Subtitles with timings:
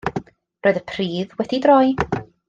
[0.67, 1.93] Roedd y pridd wedi'i droi.